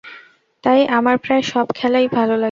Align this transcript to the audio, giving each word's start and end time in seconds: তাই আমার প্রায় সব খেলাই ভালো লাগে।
তাই 0.63 0.79
আমার 0.89 1.15
প্রায় 1.17 1.43
সব 1.43 1.67
খেলাই 1.75 2.05
ভালো 2.07 2.33
লাগে। 2.33 2.39